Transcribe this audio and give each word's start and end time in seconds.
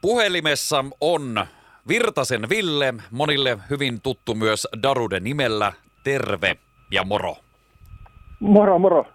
Puhelimessa 0.00 0.84
on 1.00 1.46
Virtasen 1.88 2.48
Ville, 2.48 2.94
monille 3.10 3.58
hyvin 3.70 4.00
tuttu 4.00 4.34
myös 4.34 4.68
Darude 4.82 5.20
nimellä. 5.20 5.72
Terve 6.04 6.56
ja 6.90 7.04
moro. 7.04 7.36
Moro, 8.40 8.78
moro. 8.78 9.06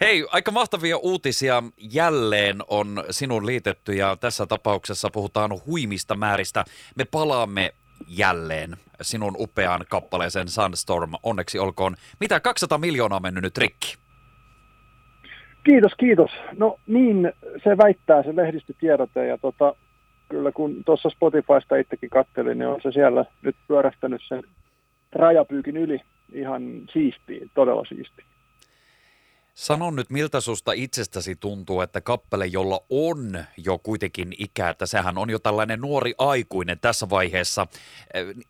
Hei, 0.00 0.26
aika 0.30 0.50
mahtavia 0.50 0.96
uutisia 0.96 1.62
jälleen 1.78 2.56
on 2.68 3.04
sinun 3.10 3.46
liitetty 3.46 3.92
ja 3.92 4.16
tässä 4.16 4.46
tapauksessa 4.46 5.10
puhutaan 5.12 5.50
huimista 5.66 6.14
määristä. 6.14 6.64
Me 6.96 7.04
palaamme 7.04 7.74
jälleen 8.08 8.76
sinun 9.02 9.36
upeaan 9.38 9.84
kappaleeseen 9.88 10.48
Sunstorm. 10.48 11.12
Onneksi 11.22 11.58
olkoon. 11.58 11.96
Mitä 12.20 12.40
200 12.40 12.78
miljoonaa 12.78 13.16
on 13.16 13.22
mennyt 13.22 13.42
nyt 13.42 13.58
rikki? 13.58 13.96
Kiitos, 15.64 15.92
kiitos. 15.94 16.30
No 16.58 16.78
niin, 16.86 17.32
se 17.64 17.78
väittää 17.78 18.22
se 18.22 18.36
lehdistötiedote 18.36 19.26
ja 19.26 19.38
tota, 19.38 19.74
kyllä 20.32 20.52
kun 20.52 20.84
tuossa 20.84 21.10
Spotifysta 21.10 21.76
itsekin 21.76 22.10
kattelin, 22.10 22.58
niin 22.58 22.68
on 22.68 22.80
se 22.82 22.92
siellä 22.92 23.24
nyt 23.42 23.56
pyörähtänyt 23.68 24.22
sen 24.28 24.42
rajapyykin 25.12 25.76
yli 25.76 26.00
ihan 26.32 26.62
siistiin, 26.92 27.50
todella 27.54 27.84
siistiin. 27.84 28.26
Sano 29.54 29.90
nyt, 29.90 30.10
miltä 30.10 30.40
susta 30.40 30.72
itsestäsi 30.72 31.36
tuntuu, 31.36 31.80
että 31.80 32.00
kappale, 32.00 32.46
jolla 32.46 32.80
on 32.90 33.44
jo 33.56 33.78
kuitenkin 33.78 34.34
ikä, 34.38 34.68
että 34.68 34.86
sehän 34.86 35.18
on 35.18 35.30
jo 35.30 35.38
tällainen 35.38 35.80
nuori 35.80 36.14
aikuinen 36.18 36.78
tässä 36.80 37.10
vaiheessa, 37.10 37.66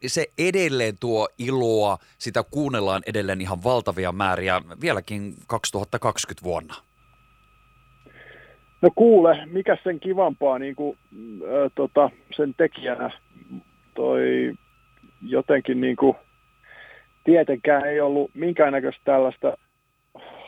se 0.06 0.26
edelleen 0.38 0.98
tuo 1.00 1.28
iloa, 1.38 1.98
sitä 2.18 2.42
kuunnellaan 2.42 3.02
edelleen 3.06 3.40
ihan 3.40 3.64
valtavia 3.64 4.12
määriä 4.12 4.62
vieläkin 4.80 5.34
2020 5.46 6.44
vuonna. 6.44 6.74
No 8.82 8.90
kuule, 8.94 9.38
mikä 9.46 9.76
sen 9.84 10.00
kivampaa 10.00 10.58
niin 10.58 10.76
kuin, 10.76 10.98
äh, 11.42 11.70
tota, 11.74 12.10
sen 12.36 12.54
tekijänä 12.56 13.10
toi 13.94 14.52
jotenkin 15.28 15.80
niin 15.80 15.96
kuin, 15.96 16.16
tietenkään 17.24 17.86
ei 17.86 18.00
ollut 18.00 18.30
minkäännäköistä 18.34 19.02
tällaista 19.04 19.56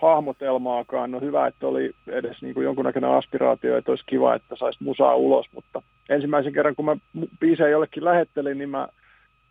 hahmotelmaakaan. 0.00 1.10
No 1.10 1.20
hyvä, 1.20 1.46
että 1.46 1.66
oli 1.66 1.94
edes 2.06 2.42
niin 2.42 2.54
kuin 2.54 2.64
jonkunnäköinen 2.64 3.10
aspiraatio, 3.10 3.76
että 3.76 3.92
olisi 3.92 4.04
kiva, 4.06 4.34
että 4.34 4.56
saisi 4.56 4.84
musaa 4.84 5.14
ulos, 5.14 5.46
mutta 5.54 5.82
ensimmäisen 6.08 6.52
kerran, 6.52 6.76
kun 6.76 6.84
mä 6.84 6.96
biisejä 7.40 7.68
jollekin 7.68 8.04
lähettelin, 8.04 8.58
niin 8.58 8.70
mä 8.70 8.88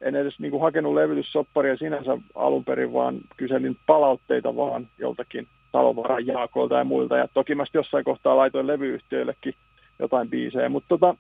en 0.01 0.15
edes 0.15 0.39
niin 0.39 0.51
kuin 0.51 0.61
hakenut 0.61 0.93
levytyssopparia 0.93 1.77
sinänsä 1.77 2.17
alun 2.35 2.65
perin, 2.65 2.93
vaan 2.93 3.19
kyselin 3.37 3.77
palautteita 3.87 4.55
vaan 4.55 4.87
joltakin 4.97 5.47
Talovaran 5.73 6.27
Jaakolta 6.27 6.77
ja 6.77 6.83
muilta. 6.83 7.17
Ja 7.17 7.27
toki 7.33 7.55
mä 7.55 7.63
jossain 7.73 8.03
kohtaa 8.03 8.37
laitoin 8.37 8.67
levyyhtiöillekin 8.67 9.53
jotain 9.99 10.29
biisejä, 10.29 10.69
mutta 10.69 10.87
tota, 10.87 11.15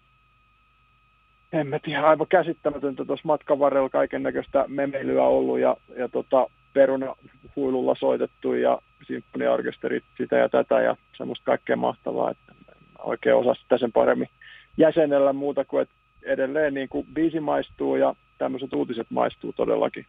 en 1.53 1.67
mä 1.67 1.79
tiedä, 1.79 2.01
aivan 2.01 2.27
käsittämätöntä 2.27 3.05
tuossa 3.05 3.27
matkan 3.27 3.59
varrella 3.59 3.89
kaiken 3.89 4.23
näköistä 4.23 4.65
memeilyä 4.67 5.23
ollut 5.23 5.59
ja, 5.59 5.77
ja 5.97 6.09
tota, 6.09 6.47
peruna 6.73 7.15
huilulla 7.55 7.95
soitettu 7.99 8.53
ja 8.53 8.79
symfoniaorkesterit 9.07 10.03
sitä 10.17 10.35
ja 10.35 10.49
tätä 10.49 10.81
ja 10.81 10.95
semmoista 11.17 11.45
kaikkea 11.45 11.75
mahtavaa, 11.75 12.31
että 12.31 12.53
oikein 12.99 13.35
osaa 13.35 13.55
sitä 13.55 13.77
sen 13.77 13.91
paremmin 13.91 14.29
jäsenellä 14.77 15.33
muuta 15.33 15.65
kuin, 15.65 15.81
että 15.81 15.95
edelleen 16.23 16.73
niin 16.73 16.89
kuin 16.89 17.07
biisi 17.13 17.39
maistuu 17.39 17.95
ja 17.95 18.15
tämmöiset 18.37 18.73
uutiset 18.73 19.07
maistuu 19.09 19.53
todellakin. 19.53 20.05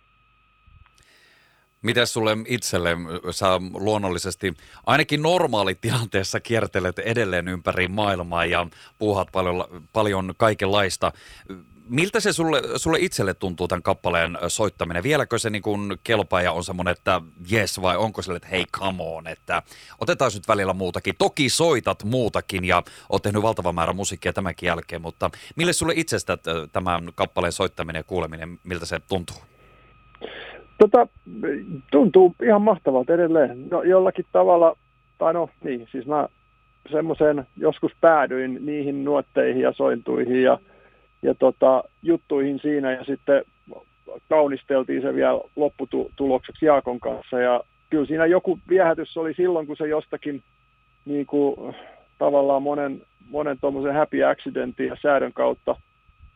Miten 1.84 2.06
sulle 2.06 2.36
itselle, 2.46 2.96
sä 3.30 3.46
luonnollisesti 3.74 4.54
ainakin 4.86 5.22
normaalitilanteessa 5.22 6.40
kiertelet 6.40 6.98
edelleen 6.98 7.48
ympäri 7.48 7.88
maailmaa 7.88 8.44
ja 8.44 8.66
puuhat 8.98 9.28
paljon, 9.32 9.64
paljon 9.92 10.34
kaikenlaista. 10.36 11.12
Miltä 11.88 12.20
se 12.20 12.32
sulle, 12.32 12.62
sulle 12.76 12.98
itselle 13.00 13.34
tuntuu 13.34 13.68
tämän 13.68 13.82
kappaleen 13.82 14.38
soittaminen? 14.48 15.02
Vieläkö 15.02 15.38
se 15.38 15.50
niin 15.50 15.62
kuin 15.62 15.98
kelpaa 16.04 16.42
ja 16.42 16.52
on 16.52 16.64
semmoinen, 16.64 16.92
että 16.92 17.20
yes 17.52 17.82
vai 17.82 17.96
onko 17.96 18.22
sille, 18.22 18.36
että 18.36 18.48
hei 18.48 18.64
come 18.66 19.02
on, 19.02 19.26
että 19.26 19.62
otetaan 20.00 20.30
nyt 20.34 20.48
välillä 20.48 20.72
muutakin. 20.72 21.14
Toki 21.18 21.48
soitat 21.48 22.04
muutakin 22.04 22.64
ja 22.64 22.82
oot 23.08 23.22
tehnyt 23.22 23.42
valtavan 23.42 23.74
määrän 23.74 23.96
musiikkia 23.96 24.32
tämänkin 24.32 24.66
jälkeen, 24.66 25.02
mutta 25.02 25.30
mille 25.56 25.72
sulle 25.72 25.92
itsestä 25.96 26.38
tämän 26.72 27.08
kappaleen 27.14 27.52
soittaminen 27.52 28.00
ja 28.00 28.04
kuuleminen, 28.04 28.60
miltä 28.62 28.86
se 28.86 29.00
tuntuu? 29.08 29.36
Tota, 30.78 31.06
tuntuu 31.90 32.34
ihan 32.42 32.62
mahtavalta 32.62 33.14
edelleen. 33.14 33.68
No, 33.70 33.82
jollakin 33.82 34.24
tavalla, 34.32 34.76
tai 35.18 35.34
no 35.34 35.50
niin, 35.64 35.88
siis 35.92 36.06
mä 36.06 36.28
semmoiseen 36.92 37.46
joskus 37.56 37.92
päädyin 38.00 38.66
niihin 38.66 39.04
nuotteihin 39.04 39.62
ja 39.62 39.72
sointuihin 39.72 40.42
ja, 40.42 40.58
ja 41.22 41.34
tota, 41.34 41.84
juttuihin 42.02 42.58
siinä 42.58 42.92
ja 42.92 43.04
sitten 43.04 43.44
kaunisteltiin 44.28 45.02
se 45.02 45.14
vielä 45.14 45.40
lopputulokseksi 45.56 46.66
Jaakon 46.66 47.00
kanssa 47.00 47.40
ja 47.40 47.60
kyllä 47.90 48.06
siinä 48.06 48.26
joku 48.26 48.58
viehätys 48.68 49.16
oli 49.16 49.34
silloin, 49.34 49.66
kun 49.66 49.76
se 49.76 49.88
jostakin 49.88 50.42
niin 51.04 51.26
kuin, 51.26 51.74
tavallaan 52.18 52.62
monen, 52.62 53.02
monen 53.30 53.58
tuommoisen 53.60 53.94
happy 53.94 54.24
accidentin 54.24 54.86
ja 54.86 54.96
säädön 55.02 55.32
kautta 55.32 55.76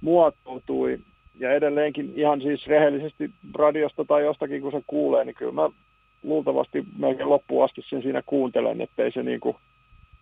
muotoutui 0.01 0.99
ja 1.41 1.53
edelleenkin 1.53 2.13
ihan 2.17 2.41
siis 2.41 2.67
rehellisesti 2.67 3.31
radiosta 3.55 4.05
tai 4.05 4.25
jostakin, 4.25 4.63
kun 4.63 4.73
se 4.73 4.83
kuulee, 4.87 5.25
niin 5.25 5.35
kyllä 5.35 5.53
mä 5.53 5.71
luultavasti 6.23 6.85
melkein 6.99 7.29
loppuun 7.29 7.65
asti 7.65 7.83
sen 7.89 8.03
siinä 8.03 8.23
kuuntelen, 8.27 8.81
ettei 8.81 9.13
se 9.13 9.23
niin 9.23 9.41
kuin, 9.41 9.57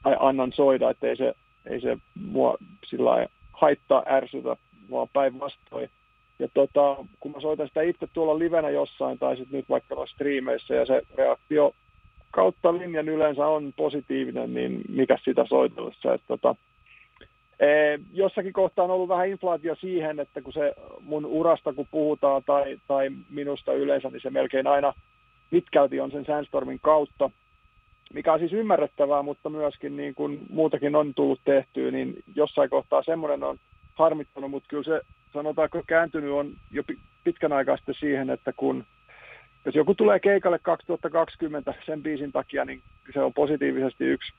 tai 0.02 0.16
annan 0.20 0.52
soida, 0.52 0.90
ettei 0.90 1.16
se, 1.16 1.34
ei 1.70 1.80
se 1.80 1.98
mua 2.14 2.56
sillä 2.86 3.26
haittaa 3.52 4.02
ärsytä, 4.08 4.56
vaan 4.90 5.08
päinvastoin. 5.12 5.90
Ja 6.38 6.48
tota, 6.54 6.96
kun 7.20 7.32
mä 7.32 7.40
soitan 7.40 7.68
sitä 7.68 7.82
itse 7.82 8.06
tuolla 8.12 8.38
livenä 8.38 8.70
jossain 8.70 9.18
tai 9.18 9.36
sitten 9.36 9.56
nyt 9.56 9.68
vaikka 9.68 10.06
striimeissä 10.06 10.74
ja 10.74 10.86
se 10.86 11.02
reaktio 11.14 11.74
kautta 12.30 12.72
linjan 12.72 13.08
yleensä 13.08 13.46
on 13.46 13.72
positiivinen, 13.76 14.54
niin 14.54 14.80
mikä 14.88 15.18
sitä 15.24 15.46
soitellessa. 15.48 16.14
Että 16.14 16.26
tota, 16.28 16.54
jossakin 18.12 18.52
kohtaa 18.52 18.84
on 18.84 18.90
ollut 18.90 19.08
vähän 19.08 19.28
inflaatio 19.28 19.74
siihen, 19.74 20.20
että 20.20 20.42
kun 20.42 20.52
se 20.52 20.74
mun 21.00 21.26
urasta 21.26 21.72
kun 21.72 21.86
puhutaan 21.90 22.42
tai, 22.46 22.78
tai 22.88 23.10
minusta 23.30 23.72
yleensä, 23.72 24.10
niin 24.10 24.20
se 24.20 24.30
melkein 24.30 24.66
aina 24.66 24.92
pitkälti 25.50 26.00
on 26.00 26.10
sen 26.10 26.24
Sandstormin 26.24 26.80
kautta, 26.82 27.30
mikä 28.14 28.32
on 28.32 28.38
siis 28.38 28.52
ymmärrettävää, 28.52 29.22
mutta 29.22 29.50
myöskin 29.50 29.96
niin 29.96 30.14
kuin 30.14 30.40
muutakin 30.50 30.96
on 30.96 31.14
tullut 31.14 31.40
tehtyä, 31.44 31.90
niin 31.90 32.14
jossain 32.34 32.70
kohtaa 32.70 33.02
semmoinen 33.02 33.42
on 33.42 33.58
harmittanut, 33.94 34.50
mutta 34.50 34.68
kyllä 34.68 34.82
se 34.82 35.00
sanotaanko 35.32 35.82
kääntynyt 35.86 36.30
on 36.30 36.52
jo 36.70 36.82
pitkän 37.24 37.52
aikaa 37.52 37.76
sitten 37.76 37.94
siihen, 37.94 38.30
että 38.30 38.52
kun 38.52 38.84
jos 39.64 39.74
joku 39.74 39.94
tulee 39.94 40.20
keikalle 40.20 40.58
2020 40.58 41.74
sen 41.86 42.02
biisin 42.02 42.32
takia, 42.32 42.64
niin 42.64 42.82
se 43.14 43.20
on 43.20 43.32
positiivisesti 43.32 44.04
yksi 44.04 44.32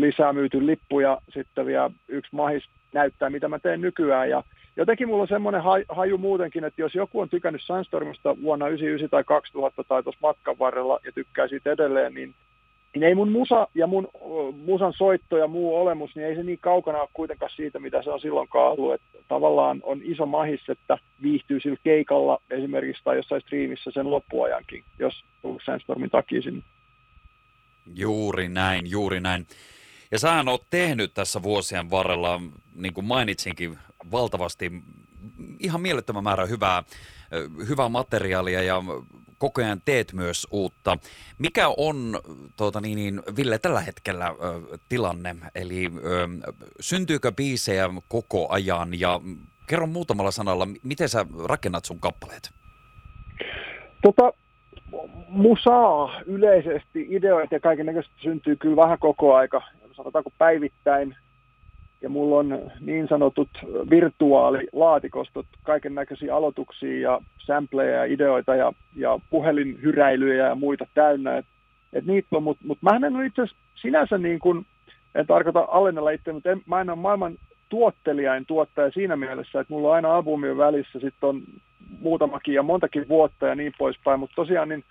lisää 0.00 0.32
myyty 0.32 0.66
lippu 0.66 1.00
ja 1.00 1.18
sitten 1.34 1.66
vielä 1.66 1.90
yksi 2.08 2.34
mahis 2.34 2.64
näyttää, 2.92 3.30
mitä 3.30 3.48
mä 3.48 3.58
teen 3.58 3.80
nykyään. 3.80 4.30
Ja 4.30 4.42
jotenkin 4.76 5.08
mulla 5.08 5.22
on 5.22 5.28
semmoinen 5.28 5.62
haju 5.88 6.18
muutenkin, 6.18 6.64
että 6.64 6.82
jos 6.82 6.94
joku 6.94 7.20
on 7.20 7.28
tykännyt 7.28 7.62
Sandstormista 7.62 8.36
vuonna 8.42 8.66
1999 8.66 9.10
tai 9.10 9.24
2000 9.24 9.84
tai 9.84 10.02
tuossa 10.02 10.18
matkan 10.22 10.58
varrella 10.58 11.00
ja 11.04 11.12
tykkää 11.12 11.48
siitä 11.48 11.72
edelleen, 11.72 12.14
niin, 12.14 12.34
niin 12.94 13.02
ei 13.02 13.14
mun 13.14 13.32
musa 13.32 13.68
ja 13.74 13.86
mun 13.86 14.08
musan 14.64 14.92
soitto 14.92 15.36
ja 15.36 15.46
muu 15.46 15.76
olemus, 15.76 16.16
niin 16.16 16.26
ei 16.26 16.36
se 16.36 16.42
niin 16.42 16.58
kaukana 16.58 17.00
ole 17.00 17.08
kuitenkaan 17.12 17.50
siitä, 17.56 17.78
mitä 17.78 18.02
se 18.02 18.10
on 18.10 18.20
silloinkaan 18.20 18.72
ollut. 18.72 18.94
Että 18.94 19.18
tavallaan 19.28 19.80
on 19.82 20.00
iso 20.02 20.26
mahis, 20.26 20.60
että 20.68 20.98
viihtyy 21.22 21.60
sillä 21.60 21.78
keikalla 21.84 22.38
esimerkiksi 22.50 23.04
tai 23.04 23.16
jossain 23.16 23.40
striimissä 23.40 23.90
sen 23.90 24.10
loppuajankin, 24.10 24.84
jos 24.98 25.24
tullut 25.42 25.62
Sandstormin 25.64 26.10
takia 26.10 26.42
sinne. 26.42 26.62
Juuri 27.94 28.48
näin, 28.48 28.90
juuri 28.90 29.20
näin. 29.20 29.46
Ja 30.10 30.18
sä 30.18 30.44
oot 30.46 30.66
tehnyt 30.70 31.14
tässä 31.14 31.42
vuosien 31.42 31.90
varrella, 31.90 32.40
niin 32.74 32.94
kuin 32.94 33.04
mainitsinkin, 33.04 33.78
valtavasti 34.10 34.72
ihan 35.58 35.80
mielettömän 35.80 36.24
määrä 36.24 36.46
hyvää, 36.46 36.82
hyvää 37.68 37.88
materiaalia 37.88 38.62
ja 38.62 38.82
koko 39.38 39.62
ajan 39.62 39.80
teet 39.84 40.12
myös 40.12 40.46
uutta. 40.50 40.98
Mikä 41.38 41.68
on, 41.76 42.20
tuota 42.56 42.80
niin, 42.80 42.96
niin, 42.96 43.22
Ville, 43.36 43.58
tällä 43.58 43.80
hetkellä 43.80 44.26
ö, 44.26 44.78
tilanne? 44.88 45.36
Eli 45.54 45.90
ö, 46.04 46.28
syntyykö 46.80 47.32
biisejä 47.32 47.90
koko 48.08 48.48
ajan 48.48 49.00
ja 49.00 49.20
kerro 49.66 49.86
muutamalla 49.86 50.30
sanalla, 50.30 50.68
miten 50.82 51.08
sä 51.08 51.26
rakennat 51.44 51.84
sun 51.84 52.00
kappaleet? 52.00 52.50
Tota, 54.02 54.32
musaa 55.28 56.20
yleisesti, 56.26 57.06
ideoita 57.08 57.54
ja 57.54 57.60
kaiken 57.60 58.04
syntyy 58.16 58.56
kyllä 58.56 58.76
vähän 58.76 58.98
koko 58.98 59.34
aika, 59.34 59.62
sanotaanko 59.94 60.32
päivittäin. 60.38 61.16
Ja 62.02 62.08
mulla 62.08 62.38
on 62.38 62.70
niin 62.80 63.08
sanotut 63.08 63.48
virtuaalilaatikostot, 63.90 65.46
kaiken 65.62 65.94
näköisiä 65.94 66.36
aloituksia 66.36 67.00
ja 67.00 67.20
sampleja 67.38 67.96
ja 67.96 68.04
ideoita 68.04 68.54
ja, 68.54 68.72
ja 68.96 69.18
puhelinhyräilyjä 69.30 70.46
ja 70.46 70.54
muita 70.54 70.86
täynnä. 70.94 71.36
Et, 71.36 71.46
et 71.92 72.06
niitä 72.06 72.28
on, 72.32 72.42
mutta 72.42 72.64
mut 72.66 72.78
mä 72.82 72.90
en 72.96 73.16
ole 73.16 73.26
itse 73.26 73.42
sinänsä 73.74 74.18
niin 74.18 74.38
kuin, 74.38 74.66
en 75.14 75.26
tarkoita 75.26 75.68
alennella 75.70 76.10
itse, 76.10 76.32
mutta 76.32 76.50
en, 76.50 76.62
mä 76.66 76.80
en 76.80 76.90
ole 76.90 76.98
maailman 76.98 77.38
tuottelijain 77.68 78.46
tuottaja 78.46 78.90
siinä 78.90 79.16
mielessä, 79.16 79.60
että 79.60 79.74
mulla 79.74 79.88
on 79.88 79.94
aina 79.94 80.14
albumien 80.14 80.56
välissä, 80.56 80.98
sitten 80.98 81.28
on 81.28 81.42
muutamakin 82.00 82.54
ja 82.54 82.62
montakin 82.62 83.08
vuotta 83.08 83.46
ja 83.46 83.54
niin 83.54 83.72
poispäin, 83.78 84.20
mutta 84.20 84.36
tosiaan 84.36 84.68
niin 84.68 84.84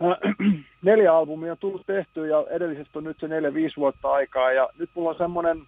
neljä 0.82 1.16
albumia 1.16 1.52
on 1.52 1.58
tullut 1.58 1.86
tehty 1.86 2.26
ja 2.26 2.44
edellisestä 2.50 2.98
on 2.98 3.04
nyt 3.04 3.16
se 3.20 3.28
neljä, 3.28 3.54
viisi 3.54 3.76
vuotta 3.76 4.10
aikaa 4.10 4.52
ja 4.52 4.68
nyt 4.78 4.90
mulla 4.94 5.10
on 5.10 5.18
semmoinen, 5.18 5.58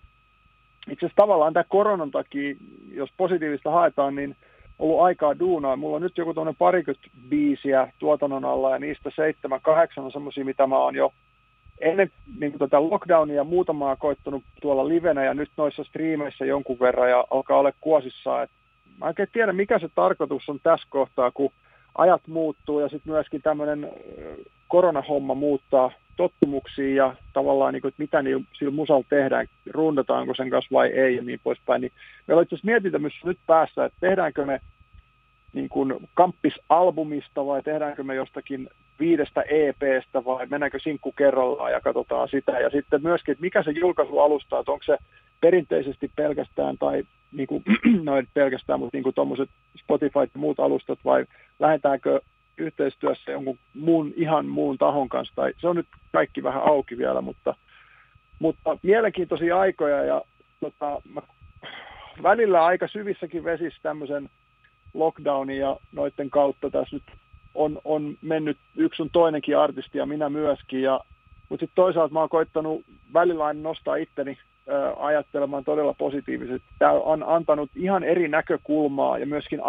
itse 0.91 1.07
asiassa 1.07 1.23
tavallaan 1.23 1.53
tämä 1.53 1.65
koronan 1.69 2.11
takia, 2.11 2.55
jos 2.93 3.11
positiivista 3.17 3.71
haetaan, 3.71 4.15
niin 4.15 4.37
ollut 4.79 5.01
aikaa 5.01 5.39
duunaa. 5.39 5.77
Mulla 5.77 5.97
on 5.97 6.03
nyt 6.03 6.19
joku 6.19 6.35
tuonne 6.35 6.55
parikymmentä 6.59 7.09
biisiä 7.29 7.93
tuotannon 7.99 8.45
alla 8.45 8.71
ja 8.71 8.79
niistä 8.79 9.11
seitsemän, 9.17 9.61
kahdeksan 9.61 10.05
on 10.05 10.13
semmoisia, 10.13 10.45
mitä 10.45 10.67
mä 10.67 10.79
oon 10.79 10.95
jo 10.95 11.13
ennen 11.81 12.11
niin 12.41 12.59
tätä 12.59 12.83
lockdownia 12.83 13.45
muutamaa 13.45 13.97
koittanut 13.97 14.45
tuolla 14.61 14.89
livenä 14.89 15.25
ja 15.25 15.35
nyt 15.35 15.51
noissa 15.57 15.85
striimeissä 15.85 16.45
jonkun 16.45 16.81
verran 16.81 17.11
ja 17.11 17.25
alkaa 17.31 17.59
olla 17.59 17.73
kuosissaan. 17.81 18.45
Et 18.45 18.51
mä 19.01 19.09
en 19.09 19.29
tiedä, 19.33 19.53
mikä 19.53 19.79
se 19.79 19.89
tarkoitus 19.95 20.49
on 20.49 20.61
tässä 20.63 20.87
kohtaa, 20.91 21.31
kun 21.31 21.53
ajat 21.95 22.27
muuttuu 22.27 22.81
ja 22.81 22.89
sitten 22.89 23.13
myöskin 23.13 23.43
tämmöinen 23.43 23.91
koronahomma 24.69 25.35
muuttaa 25.35 25.91
tottumuksia 26.17 26.95
ja 26.95 27.15
tavallaan, 27.33 27.73
niin 27.73 27.81
kuin, 27.81 27.89
että 27.89 28.03
mitä 28.03 28.23
niillä, 28.23 28.45
sillä 28.53 28.73
musalla 28.73 29.05
tehdään, 29.09 29.47
rundataanko 29.71 30.35
sen 30.35 30.51
kanssa 30.51 30.73
vai 30.73 30.89
ei 30.89 31.17
ja 31.17 31.23
niin 31.23 31.41
poispäin. 31.45 31.81
Niin 31.81 31.93
meillä 32.27 32.39
on 32.39 32.43
itse 32.43 32.55
asiassa 32.55 32.67
mietintämys 32.67 33.13
nyt 33.25 33.39
päässä, 33.47 33.85
että 33.85 33.99
tehdäänkö 34.01 34.45
me 34.45 34.61
niin 35.53 35.69
kuin 35.69 36.09
kamppisalbumista 36.15 37.47
vai 37.47 37.63
tehdäänkö 37.63 38.03
me 38.03 38.15
jostakin 38.15 38.69
viidestä 39.01 39.43
EPstä 39.43 40.25
vai 40.25 40.47
mennäänkö 40.47 40.79
sinkku 40.83 41.13
kerrallaan 41.13 41.73
ja 41.73 41.81
katsotaan 41.81 42.29
sitä. 42.29 42.53
Ja 42.53 42.71
sitten 42.71 43.03
myöskin, 43.03 43.33
että 43.33 43.43
mikä 43.43 43.63
se 43.63 43.71
julkaisualusta, 43.71 44.59
että 44.59 44.73
onko 44.73 44.85
se 44.85 44.99
perinteisesti 45.41 46.11
pelkästään 46.17 46.79
tai 46.79 47.05
niin 47.33 47.47
kuin, 47.47 47.65
noin 48.03 48.29
pelkästään, 48.35 48.81
mutta 48.81 48.97
niin 48.97 49.15
tuommoiset 49.15 49.51
Spotify 49.79 50.19
ja 50.19 50.29
muut 50.35 50.61
alustat 50.61 50.99
vai 51.05 51.27
lähdetäänkö 51.59 52.21
yhteistyössä 52.59 53.33
jonkun 53.33 53.59
muun, 53.75 54.13
ihan 54.17 54.47
muun 54.47 54.79
tahon 54.79 55.09
kanssa. 55.09 55.35
Tai 55.35 55.53
se 55.61 55.69
on 55.69 55.77
nyt 55.77 55.87
kaikki 56.13 56.43
vähän 56.43 56.63
auki 56.63 56.99
vielä, 56.99 57.21
mutta, 57.21 57.55
mutta 58.39 58.79
mielenkiintoisia 58.83 59.59
aikoja 59.61 60.05
ja 60.05 60.23
tota, 60.61 61.03
mä 61.15 61.23
välillä 62.23 62.65
aika 62.65 62.89
syvissäkin 62.89 63.45
vesissä 63.45 63.81
tämmöisen 63.83 64.31
lockdownin 64.95 65.59
ja 65.59 65.77
noiden 65.93 66.31
kautta 66.31 66.71
tässä 66.71 66.97
nyt 66.97 67.03
on, 67.55 67.81
on 67.85 68.19
mennyt 68.23 68.59
yksi 68.77 69.03
on 69.03 69.11
toinenkin 69.11 69.59
artisti 69.59 69.99
ja 69.99 70.07
minä 70.07 70.29
myöskin. 70.29 70.83
Ja, 70.83 71.01
mutta 71.49 71.63
sitten 71.63 71.83
toisaalta 71.85 72.13
mä 72.13 72.21
oon 72.21 72.29
koittanut 72.29 72.85
välillä 73.13 73.45
aina 73.45 73.61
nostaa 73.61 73.97
itteni 73.97 74.39
ajattelemaan 74.97 75.65
todella 75.65 75.95
positiivisesti. 75.99 76.69
Tämä 76.79 76.93
on 76.93 77.23
antanut 77.23 77.71
ihan 77.77 78.05
eri 78.05 78.29
näkökulmaa 78.29 79.19
ja 79.19 79.27
myöskin 79.27 79.65